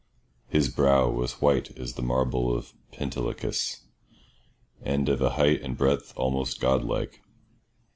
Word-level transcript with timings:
His 0.47 0.67
brow 0.67 1.11
was 1.11 1.41
white 1.43 1.77
as 1.77 1.93
the 1.93 2.01
marble 2.01 2.51
of 2.57 2.73
Pentelicus, 2.91 3.81
and 4.81 5.07
of 5.07 5.21
a 5.21 5.33
height 5.37 5.61
and 5.61 5.77
breadth 5.77 6.11
almost 6.15 6.59
godlike. 6.59 7.21